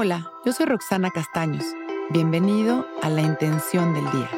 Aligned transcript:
Hola, 0.00 0.30
yo 0.44 0.52
soy 0.52 0.66
Roxana 0.66 1.10
Castaños. 1.10 1.64
Bienvenido 2.10 2.86
a 3.02 3.08
La 3.08 3.20
Intención 3.20 3.94
del 3.94 4.08
Día, 4.12 4.30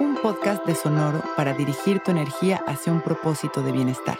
un 0.00 0.16
podcast 0.16 0.66
de 0.66 0.74
Sonoro 0.74 1.22
para 1.36 1.52
dirigir 1.52 2.00
tu 2.00 2.10
energía 2.10 2.64
hacia 2.66 2.92
un 2.92 3.00
propósito 3.00 3.62
de 3.62 3.70
bienestar. 3.70 4.18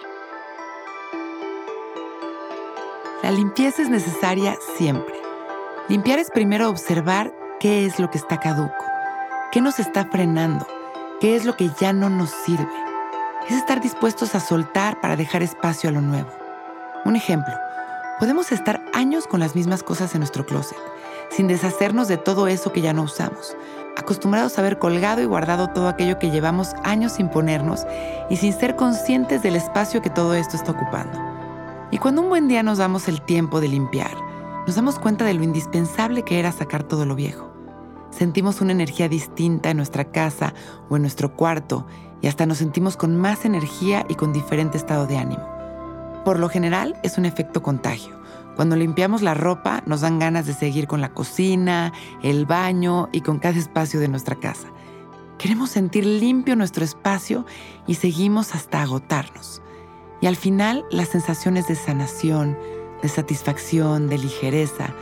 La 3.24 3.32
limpieza 3.32 3.82
es 3.82 3.88
necesaria 3.88 4.56
siempre. 4.76 5.16
Limpiar 5.88 6.20
es 6.20 6.30
primero 6.30 6.70
observar 6.70 7.34
qué 7.58 7.84
es 7.84 7.98
lo 7.98 8.08
que 8.08 8.18
está 8.18 8.38
caduco, 8.38 8.84
qué 9.50 9.60
nos 9.60 9.80
está 9.80 10.04
frenando, 10.04 10.64
qué 11.20 11.34
es 11.34 11.44
lo 11.44 11.56
que 11.56 11.70
ya 11.80 11.92
no 11.92 12.08
nos 12.08 12.30
sirve. 12.30 12.70
Es 13.48 13.56
estar 13.56 13.80
dispuestos 13.80 14.36
a 14.36 14.38
soltar 14.38 15.00
para 15.00 15.16
dejar 15.16 15.42
espacio 15.42 15.90
a 15.90 15.92
lo 15.92 16.02
nuevo. 16.02 16.30
Un 17.04 17.16
ejemplo, 17.16 17.52
podemos 18.18 18.50
estar 18.52 18.84
años 18.92 19.26
con 19.26 19.40
las 19.40 19.54
mismas 19.54 19.82
cosas 19.82 20.14
en 20.14 20.20
nuestro 20.20 20.44
closet, 20.44 20.78
sin 21.30 21.46
deshacernos 21.46 22.08
de 22.08 22.16
todo 22.16 22.48
eso 22.48 22.72
que 22.72 22.80
ya 22.80 22.92
no 22.92 23.02
usamos, 23.02 23.56
acostumbrados 23.96 24.58
a 24.58 24.60
haber 24.60 24.78
colgado 24.78 25.22
y 25.22 25.26
guardado 25.26 25.68
todo 25.68 25.88
aquello 25.88 26.18
que 26.18 26.30
llevamos 26.30 26.74
años 26.84 27.12
sin 27.12 27.28
ponernos 27.28 27.86
y 28.28 28.36
sin 28.36 28.52
ser 28.52 28.76
conscientes 28.76 29.42
del 29.42 29.56
espacio 29.56 30.02
que 30.02 30.10
todo 30.10 30.34
esto 30.34 30.56
está 30.56 30.72
ocupando. 30.72 31.18
Y 31.90 31.98
cuando 31.98 32.22
un 32.22 32.28
buen 32.28 32.48
día 32.48 32.62
nos 32.62 32.78
damos 32.78 33.08
el 33.08 33.22
tiempo 33.22 33.60
de 33.60 33.68
limpiar, 33.68 34.14
nos 34.66 34.76
damos 34.76 34.98
cuenta 34.98 35.24
de 35.24 35.34
lo 35.34 35.42
indispensable 35.42 36.22
que 36.22 36.38
era 36.38 36.52
sacar 36.52 36.82
todo 36.82 37.06
lo 37.06 37.14
viejo. 37.14 37.48
Sentimos 38.10 38.60
una 38.60 38.72
energía 38.72 39.08
distinta 39.08 39.70
en 39.70 39.76
nuestra 39.76 40.10
casa 40.10 40.54
o 40.88 40.96
en 40.96 41.02
nuestro 41.02 41.34
cuarto 41.34 41.86
y 42.20 42.26
hasta 42.26 42.46
nos 42.46 42.58
sentimos 42.58 42.96
con 42.96 43.16
más 43.16 43.44
energía 43.44 44.04
y 44.08 44.16
con 44.16 44.32
diferente 44.32 44.76
estado 44.76 45.06
de 45.06 45.18
ánimo. 45.18 45.57
Por 46.28 46.40
lo 46.40 46.50
general 46.50 46.94
es 47.02 47.16
un 47.16 47.24
efecto 47.24 47.62
contagio. 47.62 48.14
Cuando 48.54 48.76
limpiamos 48.76 49.22
la 49.22 49.32
ropa 49.32 49.82
nos 49.86 50.02
dan 50.02 50.18
ganas 50.18 50.44
de 50.44 50.52
seguir 50.52 50.86
con 50.86 51.00
la 51.00 51.14
cocina, 51.14 51.94
el 52.22 52.44
baño 52.44 53.08
y 53.12 53.22
con 53.22 53.38
cada 53.38 53.58
espacio 53.58 53.98
de 53.98 54.08
nuestra 54.08 54.36
casa. 54.36 54.68
Queremos 55.38 55.70
sentir 55.70 56.04
limpio 56.04 56.54
nuestro 56.54 56.84
espacio 56.84 57.46
y 57.86 57.94
seguimos 57.94 58.54
hasta 58.54 58.82
agotarnos. 58.82 59.62
Y 60.20 60.26
al 60.26 60.36
final 60.36 60.84
las 60.90 61.08
sensaciones 61.08 61.66
de 61.66 61.76
sanación, 61.76 62.58
de 63.00 63.08
satisfacción, 63.08 64.10
de 64.10 64.18
ligereza. 64.18 64.92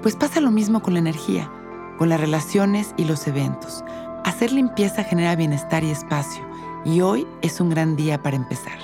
Pues 0.00 0.16
pasa 0.16 0.40
lo 0.40 0.50
mismo 0.50 0.80
con 0.80 0.94
la 0.94 1.00
energía, 1.00 1.52
con 1.98 2.08
las 2.08 2.20
relaciones 2.20 2.94
y 2.96 3.04
los 3.04 3.26
eventos. 3.26 3.84
Hacer 4.24 4.50
limpieza 4.50 5.04
genera 5.04 5.36
bienestar 5.36 5.84
y 5.84 5.90
espacio, 5.90 6.42
y 6.86 7.02
hoy 7.02 7.26
es 7.42 7.60
un 7.60 7.68
gran 7.68 7.96
día 7.96 8.22
para 8.22 8.36
empezar. 8.36 8.78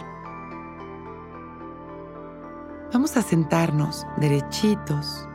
Vamos 2.93 3.17
a 3.17 3.23
sentarnos 3.23 4.05
derechitos, 4.17 5.29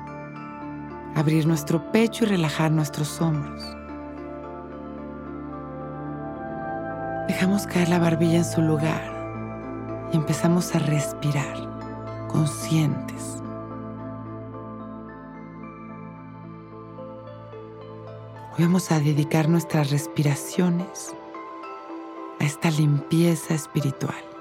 abrir 1.16 1.48
nuestro 1.48 1.89
pecho 1.94 2.25
y 2.25 2.28
relajar 2.28 2.70
nuestros 2.70 3.22
hombros. 3.22 3.64
Dejamos 7.30 7.66
caer 7.66 7.88
la 7.88 8.00
barbilla 8.00 8.39
en 8.39 8.44
su 8.45 8.61
lugar 8.61 10.09
y 10.11 10.17
empezamos 10.17 10.76
a 10.76 10.80
respirar 10.80 12.28
conscientes. 12.28 13.42
Hoy 18.58 18.66
vamos 18.66 18.92
a 18.92 19.00
dedicar 19.00 19.48
nuestras 19.48 19.92
respiraciones 19.92 21.16
a 22.38 22.44
esta 22.44 22.70
limpieza 22.70 23.53
espiritual. 23.53 24.34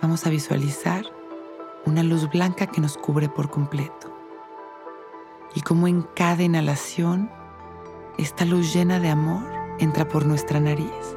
Vamos 0.00 0.24
a 0.26 0.30
visualizar 0.30 1.06
una 1.84 2.04
luz 2.04 2.30
blanca 2.30 2.68
que 2.68 2.80
nos 2.80 2.96
cubre 2.96 3.28
por 3.28 3.50
completo. 3.50 4.16
Y 5.56 5.62
como 5.62 5.88
en 5.88 6.02
cada 6.14 6.44
inhalación, 6.44 7.28
esta 8.16 8.44
luz 8.44 8.72
llena 8.72 9.00
de 9.00 9.08
amor 9.08 9.42
entra 9.80 10.06
por 10.06 10.24
nuestra 10.24 10.60
nariz, 10.60 11.16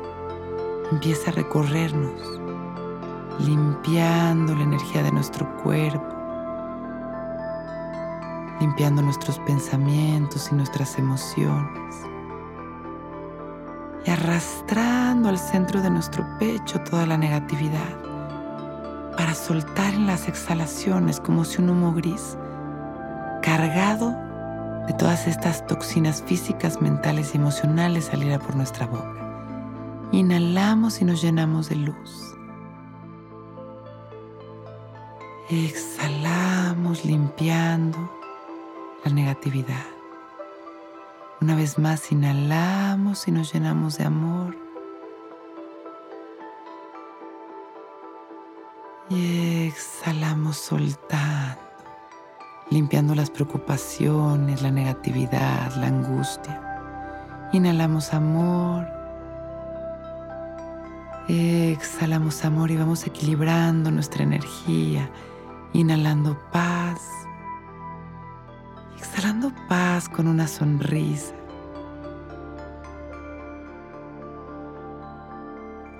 empieza 0.92 1.30
a 1.30 1.34
recorrernos 1.34 2.40
limpiando 3.40 4.56
la 4.56 4.64
energía 4.64 5.04
de 5.04 5.12
nuestro 5.12 5.48
cuerpo, 5.58 6.16
limpiando 8.60 9.04
nuestros 9.04 9.38
pensamientos 9.40 10.50
y 10.52 10.56
nuestras 10.56 10.98
emociones 10.98 11.96
y 14.06 14.10
arrastrando 14.10 15.30
al 15.30 15.38
centro 15.38 15.82
de 15.84 15.92
nuestro 15.92 16.26
pecho 16.40 16.80
toda 16.82 17.06
la 17.06 17.18
negatividad 17.18 18.11
soltar 19.36 19.94
en 19.94 20.08
las 20.08 20.28
exhalaciones 20.28 21.20
como 21.20 21.46
si 21.46 21.62
un 21.62 21.70
humo 21.70 21.94
gris 21.94 22.38
cargado 23.42 24.12
de 24.88 24.94
todas 24.94 25.28
estas 25.28 25.66
toxinas 25.68 26.24
físicas, 26.24 26.82
mentales 26.82 27.34
y 27.34 27.38
emocionales 27.38 28.06
saliera 28.06 28.40
por 28.40 28.56
nuestra 28.56 28.86
boca. 28.88 30.10
Inhalamos 30.12 31.02
y 31.02 31.06
nos 31.06 31.22
llenamos 31.22 31.70
de 31.70 31.76
luz. 31.78 32.36
Exhalamos 35.50 37.06
limpiando 37.06 37.98
la 39.04 39.12
negatividad. 39.12 39.86
Una 41.42 41.56
vez 41.56 41.80
más 41.80 42.12
inhalamos 42.12 43.28
y 43.28 43.32
nos 43.32 43.52
llenamos 43.54 43.98
de 43.98 44.06
amor. 44.06 44.61
Y 49.12 49.68
exhalamos 49.68 50.58
soltando, 50.58 51.62
limpiando 52.70 53.14
las 53.14 53.30
preocupaciones, 53.30 54.62
la 54.62 54.72
negatividad, 54.72 55.76
la 55.76 55.88
angustia. 55.88 57.50
Inhalamos 57.54 58.14
amor. 58.14 58.88
Exhalamos 61.28 62.44
amor 62.46 62.72
y 62.72 62.78
vamos 62.78 63.06
equilibrando 63.06 63.92
nuestra 63.92 64.24
energía 64.24 65.10
Inhalando 65.74 66.38
paz. 66.52 67.00
Exhalando 68.98 69.54
paz 69.70 70.10
con 70.10 70.28
una 70.28 70.48
sonrisa. 70.48 71.34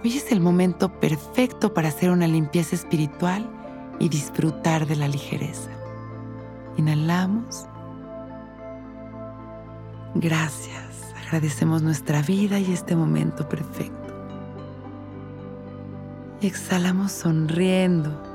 Hoy 0.04 0.18
es 0.18 0.32
el 0.32 0.40
momento 0.40 1.00
perfecto 1.00 1.74
para 1.74 1.90
hacer 1.90 2.10
una 2.10 2.28
limpieza 2.28 2.76
espiritual 2.76 3.48
y 4.00 4.10
disfrutar 4.10 4.88
de 4.88 4.96
la 4.96 5.08
ligereza. 5.08 5.70
Inhalamos. 6.78 7.68
Gracias. 10.16 11.14
Agradecemos 11.26 11.84
nuestra 11.84 12.22
vida 12.24 12.60
y 12.60 12.74
este 12.74 12.96
momento 12.96 13.48
perfecto. 13.48 13.96
Y 16.42 16.48
exhalamos 16.48 17.12
sonriendo 17.12 18.32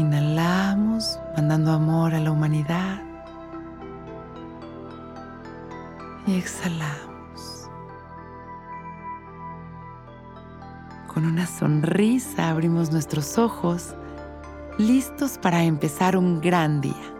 Inhalamos, 0.00 1.18
mandando 1.36 1.72
amor 1.72 2.14
a 2.14 2.20
la 2.20 2.30
humanidad. 2.30 3.02
Y 6.26 6.38
exhalamos. 6.38 7.09
Con 11.12 11.26
una 11.26 11.44
sonrisa 11.44 12.50
abrimos 12.50 12.92
nuestros 12.92 13.36
ojos, 13.36 13.96
listos 14.78 15.38
para 15.38 15.64
empezar 15.64 16.16
un 16.16 16.40
gran 16.40 16.80
día. 16.80 17.19